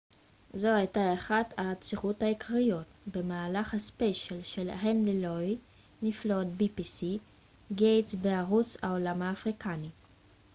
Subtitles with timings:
[0.53, 5.57] זו הייתה אחת העצירות העיקריות במהלך הספיישל של הנרי לואי
[6.01, 6.25] גייטס
[8.15, 9.89] בערוץ pbs נפלאות העולם האפריקני